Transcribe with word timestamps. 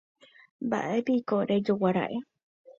Mba'épiko 0.65 1.35
rejoguára'e. 1.49 2.17